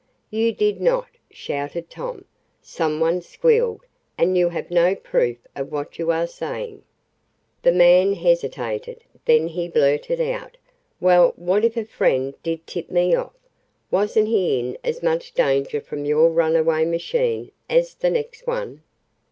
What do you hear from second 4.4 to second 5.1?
have no